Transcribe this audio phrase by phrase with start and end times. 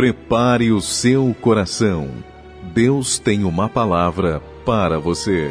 [0.00, 2.08] Prepare o seu coração.
[2.72, 5.50] Deus tem uma palavra para você.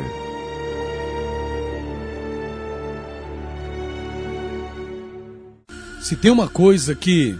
[6.01, 7.37] Se tem uma coisa que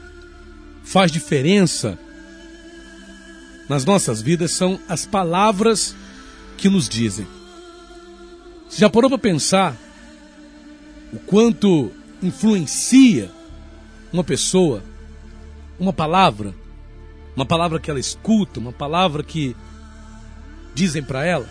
[0.83, 1.97] faz diferença
[3.67, 5.95] nas nossas vidas são as palavras
[6.57, 7.25] que nos dizem.
[8.69, 9.75] Você já parou para pensar
[11.11, 11.91] o quanto
[12.21, 13.31] influencia
[14.13, 14.83] uma pessoa,
[15.79, 16.53] uma palavra,
[17.39, 19.55] uma palavra que ela escuta, uma palavra que
[20.75, 21.47] dizem para ela?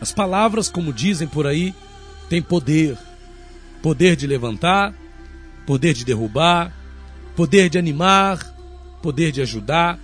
[0.00, 1.74] As palavras, como dizem por aí,
[2.28, 2.96] têm poder.
[3.82, 4.94] Poder de levantar,
[5.66, 6.72] poder de derrubar,
[7.34, 8.38] poder de animar,
[9.02, 9.98] poder de ajudar.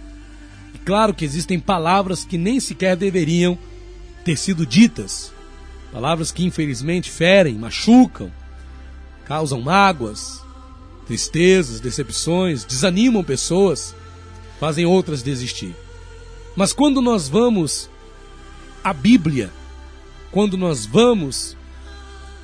[0.74, 3.56] E claro que existem palavras que nem sequer deveriam
[4.24, 5.32] ter sido ditas.
[5.92, 8.28] Palavras que infelizmente ferem, machucam,
[9.24, 10.42] causam mágoas,
[11.06, 13.94] tristezas, decepções, desanimam pessoas,
[14.60, 15.74] fazem outras desistir.
[16.56, 17.88] Mas quando nós vamos
[18.82, 19.50] à Bíblia,
[20.30, 21.56] quando nós vamos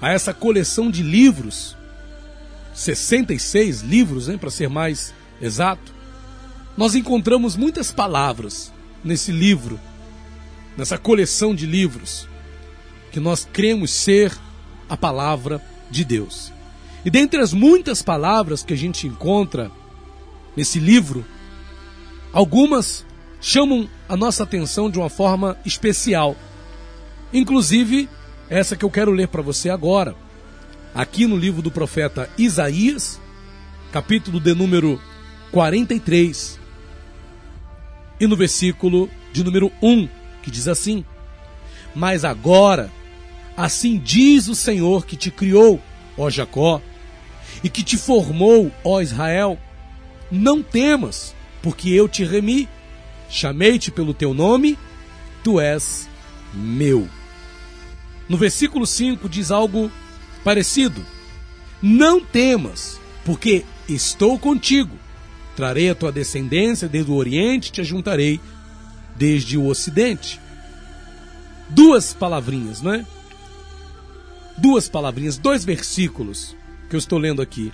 [0.00, 1.76] a essa coleção de livros
[2.74, 5.94] 66 livros, né, para ser mais exato,
[6.76, 9.78] nós encontramos muitas palavras nesse livro,
[10.76, 12.28] nessa coleção de livros,
[13.12, 14.36] que nós cremos ser
[14.88, 16.52] a palavra de Deus.
[17.04, 19.70] E dentre as muitas palavras que a gente encontra
[20.56, 21.24] nesse livro,
[22.34, 23.06] algumas
[23.40, 26.36] chamam a nossa atenção de uma forma especial.
[27.32, 28.08] Inclusive,
[28.50, 30.16] essa que eu quero ler para você agora
[30.92, 33.20] aqui no livro do profeta Isaías,
[33.92, 35.00] capítulo de número
[35.52, 36.58] 43,
[38.18, 40.08] e no versículo de número 1,
[40.42, 41.04] que diz assim:
[41.94, 42.90] Mas agora,
[43.56, 45.80] assim diz o Senhor que te criou,
[46.18, 46.82] ó Jacó,
[47.62, 49.58] e que te formou, ó Israel,
[50.30, 52.68] não temas, porque eu te remi,
[53.30, 54.78] chamei-te pelo teu nome,
[55.42, 56.06] tu és
[56.52, 57.08] meu.
[58.28, 59.90] No versículo 5 diz algo
[60.44, 61.02] parecido.
[61.80, 64.94] Não temas, porque estou contigo.
[65.56, 68.38] Trarei a tua descendência desde o Oriente, te ajuntarei
[69.16, 70.38] desde o Ocidente.
[71.70, 73.06] Duas palavrinhas, não é?
[74.58, 76.54] Duas palavrinhas, dois versículos
[76.90, 77.72] que eu estou lendo aqui.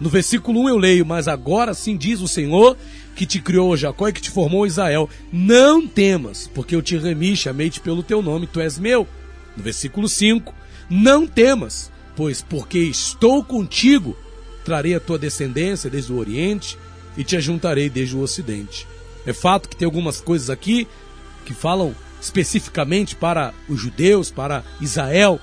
[0.00, 2.76] No versículo 1 eu leio, mas agora sim diz o Senhor
[3.14, 5.10] que te criou Jacó e que te formou Israel.
[5.30, 9.06] Não temas, porque eu te remi, chamei-te pelo teu nome, tu és meu.
[9.54, 10.54] No versículo 5,
[10.88, 14.16] não temas, pois porque estou contigo,
[14.64, 16.78] trarei a tua descendência desde o Oriente
[17.14, 18.86] e te ajuntarei desde o Ocidente.
[19.26, 20.88] É fato que tem algumas coisas aqui
[21.44, 25.38] que falam especificamente para os judeus, para Israel,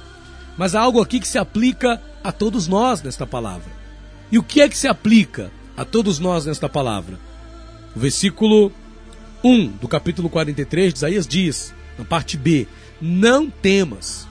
[0.57, 3.86] mas há algo aqui que se aplica a todos nós nesta palavra.
[4.31, 7.19] E o que é que se aplica a todos nós nesta palavra?
[7.95, 8.71] O versículo
[9.43, 12.67] 1 do capítulo 43 de Isaías diz, na parte B:
[13.01, 14.27] Não temas,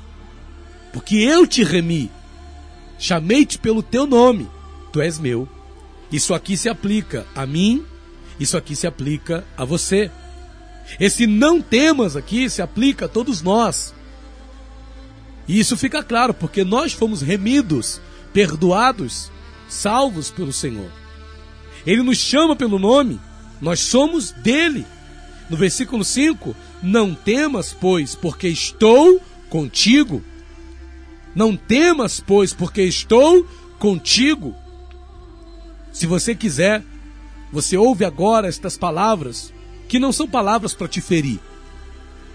[0.93, 2.11] porque eu te remi,
[2.99, 4.49] chamei-te pelo teu nome,
[4.93, 5.49] tu és meu.
[6.13, 7.85] Isso aqui se aplica a mim,
[8.39, 10.11] isso aqui se aplica a você.
[11.01, 13.95] Esse não temas aqui se aplica a todos nós.
[15.49, 18.01] E isso fica claro, porque nós fomos remidos,
[18.33, 19.31] perdoados,
[19.69, 20.91] salvos pelo Senhor.
[21.87, 23.21] Ele nos chama pelo nome,
[23.61, 24.85] nós somos dele.
[25.49, 30.23] No versículo 5: Não temas, pois, porque estou contigo.
[31.35, 33.47] Não temas, pois, porque estou
[33.79, 34.55] contigo.
[35.93, 36.83] Se você quiser,
[37.53, 39.53] você ouve agora estas palavras,
[39.89, 41.39] que não são palavras para te ferir.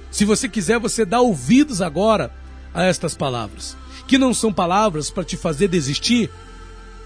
[0.10, 2.34] Se você quiser, você dá ouvidos agora
[2.74, 3.78] a estas palavras,
[4.08, 6.30] que não são palavras para te fazer desistir,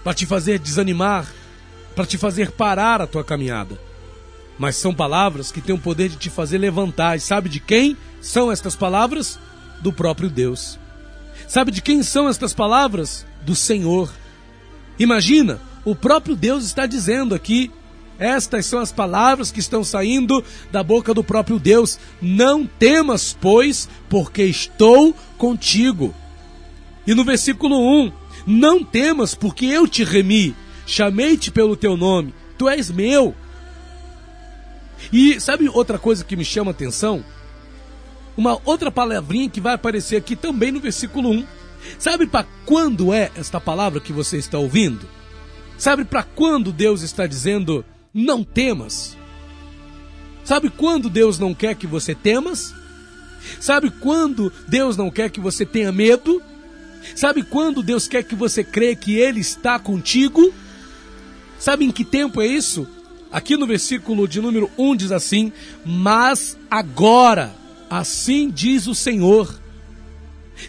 [0.06, 1.26] para te fazer desanimar,
[1.96, 3.76] para te fazer parar a tua caminhada.
[4.56, 7.16] Mas são palavras que têm o poder de te fazer levantar.
[7.16, 9.36] E sabe de quem são estas palavras?
[9.80, 10.78] Do próprio Deus.
[11.48, 13.26] Sabe de quem são estas palavras?
[13.42, 14.08] Do Senhor.
[14.96, 17.72] Imagina, o próprio Deus está dizendo aqui:
[18.16, 20.40] estas são as palavras que estão saindo
[20.70, 21.98] da boca do próprio Deus.
[22.22, 26.14] Não temas, pois, porque estou contigo.
[27.04, 30.54] E no versículo 1: Não temas, porque eu te remi,
[30.86, 33.34] chamei-te pelo teu nome, tu és meu.
[35.12, 37.24] E sabe outra coisa que me chama a atenção?
[38.36, 41.46] uma outra palavrinha que vai aparecer aqui também no versículo 1.
[41.98, 45.08] Sabe para quando é esta palavra que você está ouvindo?
[45.78, 49.16] Sabe para quando Deus está dizendo não temas?
[50.44, 52.74] Sabe quando Deus não quer que você temas?
[53.60, 56.42] Sabe quando Deus não quer que você tenha medo?
[57.14, 60.52] Sabe quando Deus quer que você creia que Ele está contigo?
[61.58, 62.86] Sabe em que tempo é isso?
[63.30, 65.52] Aqui no versículo de número 1 diz assim:
[65.84, 67.54] Mas agora,
[67.88, 69.60] assim diz o Senhor.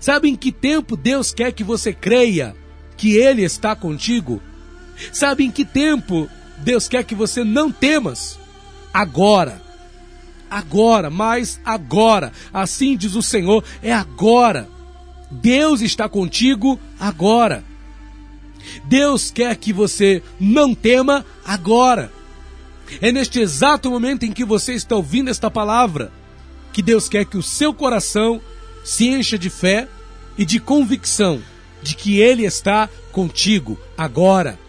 [0.02, 2.56] Sabe em que tempo Deus quer que você creia
[2.98, 4.42] que Ele está contigo?
[5.14, 8.40] Sabe em que tempo Deus quer que você não temas?
[8.94, 9.62] Agora.
[10.50, 12.32] Agora, mas agora.
[12.54, 14.68] Assim diz o Senhor, é agora.
[15.30, 17.64] Deus está contigo agora.
[18.86, 22.12] Deus quer que você não tema agora.
[23.02, 26.12] É neste exato momento em que você está ouvindo esta palavra
[26.72, 28.40] que Deus quer que o seu coração
[28.84, 29.88] se encha de fé
[30.38, 31.42] e de convicção
[31.82, 34.60] de que Ele está contigo agora.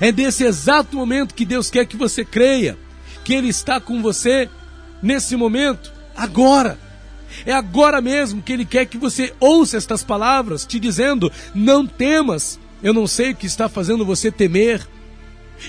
[0.00, 2.76] É nesse exato momento que Deus quer que você creia
[3.24, 4.48] que Ele está com você
[5.02, 6.78] nesse momento, agora.
[7.46, 12.58] É agora mesmo que Ele quer que você ouça estas palavras, te dizendo: não temas,
[12.82, 14.86] eu não sei o que está fazendo você temer,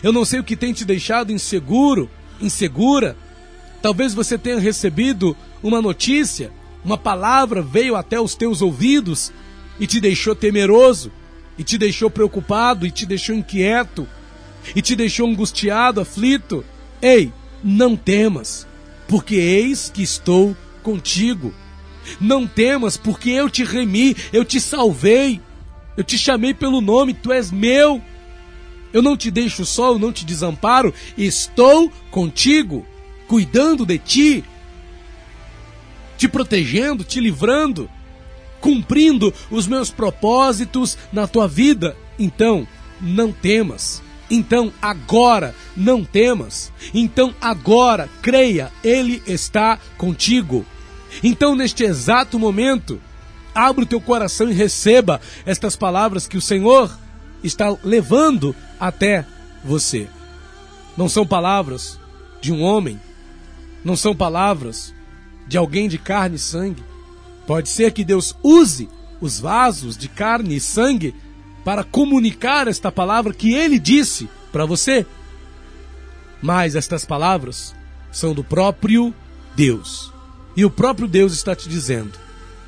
[0.01, 2.09] eu não sei o que tem te deixado inseguro,
[2.39, 3.15] insegura.
[3.81, 6.51] Talvez você tenha recebido uma notícia,
[6.83, 9.31] uma palavra veio até os teus ouvidos
[9.79, 11.11] e te deixou temeroso,
[11.57, 14.07] e te deixou preocupado, e te deixou inquieto,
[14.75, 16.63] e te deixou angustiado, aflito.
[17.01, 17.33] Ei,
[17.63, 18.67] não temas,
[19.07, 21.53] porque eis que estou contigo.
[22.19, 25.39] Não temas, porque eu te remi, eu te salvei,
[25.95, 28.01] eu te chamei pelo nome, tu és meu.
[28.93, 32.85] Eu não te deixo só, eu não te desamparo, estou contigo,
[33.27, 34.43] cuidando de ti,
[36.17, 37.89] te protegendo, te livrando,
[38.59, 41.95] cumprindo os meus propósitos na tua vida.
[42.19, 42.67] Então,
[42.99, 44.03] não temas.
[44.31, 46.71] Então, agora, não temas.
[46.93, 50.65] Então, agora, creia, Ele está contigo.
[51.21, 53.01] Então, neste exato momento,
[53.53, 56.97] abra o teu coração e receba estas palavras que o Senhor
[57.43, 59.25] está levando até
[59.65, 60.07] você.
[60.95, 61.99] Não são palavras
[62.39, 62.97] de um homem,
[63.83, 64.93] não são palavras
[65.45, 66.83] de alguém de carne e sangue.
[67.45, 68.87] Pode ser que Deus use
[69.19, 71.13] os vasos de carne e sangue
[71.63, 75.05] para comunicar esta palavra que ele disse para você.
[76.41, 77.75] Mas estas palavras
[78.11, 79.13] são do próprio
[79.55, 80.11] Deus.
[80.55, 82.11] E o próprio Deus está te dizendo: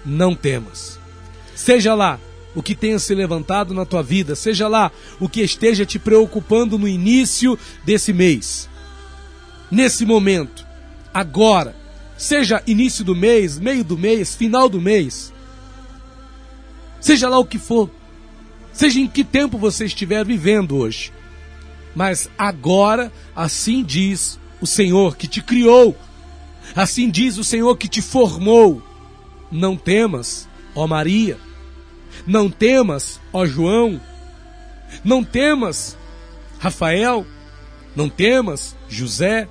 [0.06, 1.00] não temas.
[1.56, 2.19] Seja lá
[2.56, 6.78] o que tenha se levantado na tua vida, seja lá o que esteja te preocupando
[6.78, 8.69] no início desse mês,
[9.72, 10.66] nesse momento,
[11.13, 11.75] agora,
[12.16, 15.34] seja início do mês, meio do mês, final do mês,
[17.00, 17.89] seja lá o que for,
[18.74, 21.14] seja em que tempo você estiver vivendo hoje,
[21.96, 25.96] mas agora, assim diz o Senhor que te criou,
[26.75, 28.81] assim diz o Senhor que te formou.
[29.52, 31.38] Não temas, ó Maria.
[32.25, 34.00] Não temas, ó João,
[35.04, 35.98] não temas,
[36.60, 37.25] Rafael,
[37.96, 39.48] não temas, José,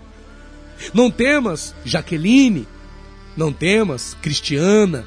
[0.94, 2.66] não temas, Jaqueline,
[3.36, 5.04] não temas, Cristiana,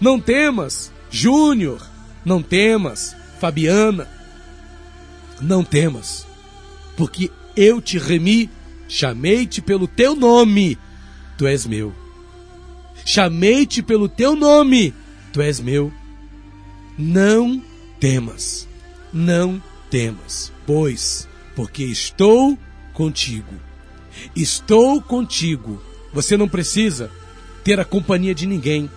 [0.00, 1.80] não temas, Júnior,
[2.24, 4.06] não temas, Fabiana,
[5.40, 6.24] não temas,
[6.96, 8.48] porque eu te remi,
[8.88, 10.78] chamei-te pelo teu nome,
[11.36, 11.92] tu és meu.
[13.04, 14.94] Chamei-te pelo teu nome,
[15.32, 15.92] tu és meu.
[16.96, 17.60] Não
[17.98, 18.68] temas,
[19.12, 19.60] não
[19.90, 22.56] temas, pois, porque estou
[22.92, 23.54] contigo.
[24.36, 25.82] Estou contigo.
[26.12, 27.10] Você não precisa
[27.64, 28.88] ter a companhia de ninguém.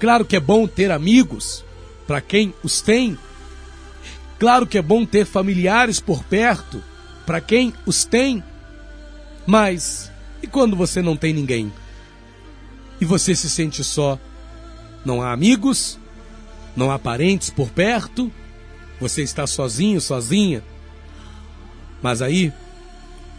[0.00, 1.64] Claro que é bom ter amigos,
[2.06, 3.18] para quem os tem.
[4.38, 6.82] Claro que é bom ter familiares por perto,
[7.24, 8.42] para quem os tem.
[9.46, 10.10] Mas
[10.42, 11.72] e quando você não tem ninguém?
[13.00, 14.18] E você se sente só?
[15.04, 15.98] Não há amigos,
[16.76, 18.30] não há parentes por perto,
[19.00, 20.62] você está sozinho, sozinha.
[22.00, 22.52] Mas aí,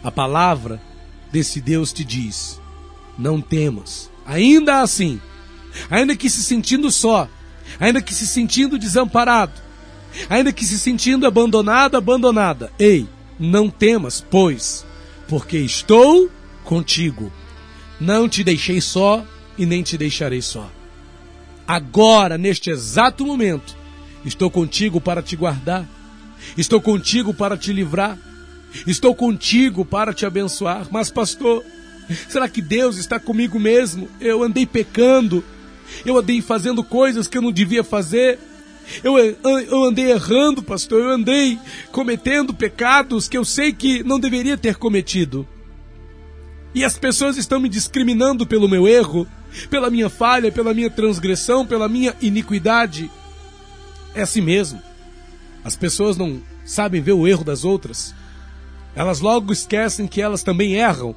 [0.02, 0.80] a palavra
[1.30, 2.60] desse Deus te diz:
[3.18, 4.10] não temas.
[4.26, 5.20] Ainda assim,
[5.90, 7.28] ainda que se sentindo só,
[7.78, 9.52] ainda que se sentindo desamparado,
[10.28, 14.84] ainda que se sentindo abandonado, abandonada, ei, não temas, pois,
[15.28, 16.30] porque estou
[16.64, 17.32] contigo.
[18.00, 19.24] Não te deixei só
[19.56, 20.70] e nem te deixarei só.
[21.66, 23.76] Agora, neste exato momento,
[24.24, 25.88] estou contigo para te guardar,
[26.56, 28.18] estou contigo para te livrar,
[28.86, 30.86] estou contigo para te abençoar.
[30.90, 31.64] Mas, pastor,
[32.28, 34.08] será que Deus está comigo mesmo?
[34.20, 35.42] Eu andei pecando,
[36.04, 38.38] eu andei fazendo coisas que eu não devia fazer.
[39.02, 41.58] Eu, eu andei errando, pastor, eu andei
[41.90, 45.46] cometendo pecados que eu sei que não deveria ter cometido.
[46.74, 49.26] E as pessoas estão me discriminando pelo meu erro
[49.70, 53.10] pela minha falha, pela minha transgressão, pela minha iniquidade.
[54.14, 54.82] É assim mesmo.
[55.62, 58.14] As pessoas não sabem ver o erro das outras.
[58.94, 61.14] Elas logo esquecem que elas também erram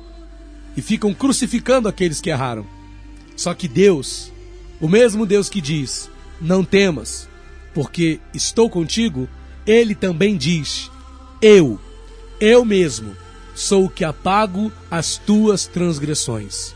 [0.75, 2.65] e ficam crucificando aqueles que erraram.
[3.35, 4.31] Só que Deus,
[4.79, 7.27] o mesmo Deus que diz: Não temas,
[7.73, 9.27] porque estou contigo,
[9.65, 10.89] ele também diz:
[11.41, 11.79] Eu,
[12.39, 13.15] eu mesmo,
[13.55, 16.75] sou o que apago as tuas transgressões.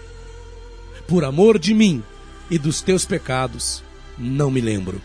[1.07, 2.03] Por amor de mim
[2.49, 3.83] e dos teus pecados,
[4.17, 5.01] não me lembro.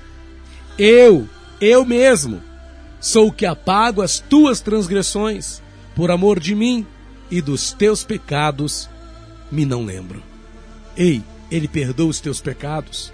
[0.79, 1.29] Eu,
[1.61, 2.43] eu mesmo,
[3.01, 5.63] sou o que apago as tuas transgressões.
[5.95, 6.87] Por amor de mim
[7.31, 8.89] e dos teus pecados,
[9.51, 10.23] me não lembro.
[10.97, 13.13] Ei, ele perdoa os teus pecados.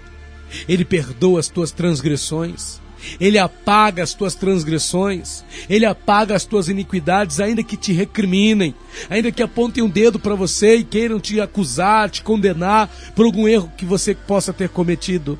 [0.67, 2.81] Ele perdoa as tuas transgressões.
[3.19, 8.73] Ele apaga as tuas transgressões, Ele apaga as tuas iniquidades, ainda que te recriminem,
[9.09, 13.45] ainda que apontem um dedo para você e queiram te acusar, te condenar por algum
[13.45, 15.37] erro que você possa ter cometido.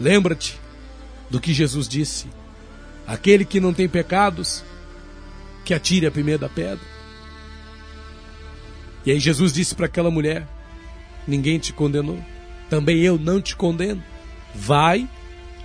[0.00, 0.58] Lembra-te
[1.30, 2.26] do que Jesus disse:
[3.06, 4.64] aquele que não tem pecados,
[5.64, 6.84] que atire a primeira pedra.
[9.06, 10.46] E aí Jesus disse para aquela mulher:
[11.26, 12.18] Ninguém te condenou,
[12.74, 14.02] também eu não te condeno.
[14.52, 15.08] Vai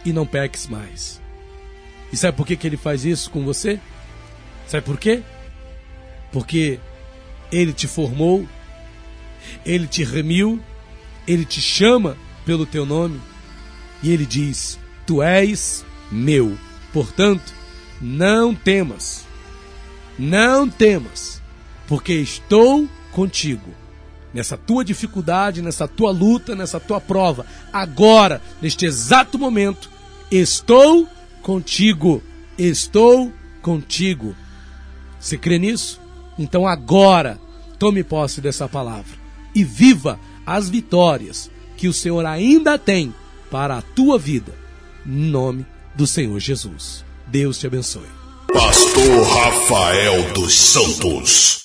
[0.05, 1.19] e não peques mais.
[2.13, 3.79] E sabe por que, que ele faz isso com você?
[4.67, 5.23] Sabe por quê?
[6.31, 6.79] Porque
[7.51, 8.47] ele te formou,
[9.65, 10.61] ele te remiu,
[11.27, 13.19] ele te chama pelo teu nome
[14.03, 16.55] e ele diz: Tu és meu.
[16.93, 17.51] Portanto,
[17.99, 19.25] não temas,
[20.17, 21.41] não temas,
[21.87, 23.73] porque estou contigo
[24.33, 27.45] nessa tua dificuldade, nessa tua luta, nessa tua prova.
[27.71, 29.89] Agora, neste exato momento,
[30.31, 31.07] estou
[31.41, 32.21] contigo.
[32.57, 33.31] Estou
[33.61, 34.35] contigo.
[35.19, 35.99] Você crê nisso?
[36.37, 37.39] Então agora,
[37.77, 39.17] tome posse dessa palavra
[39.53, 43.13] e viva as vitórias que o Senhor ainda tem
[43.49, 44.53] para a tua vida.
[45.05, 47.03] Em nome do Senhor Jesus.
[47.27, 48.07] Deus te abençoe.
[48.53, 51.59] Pastor Rafael dos Santos.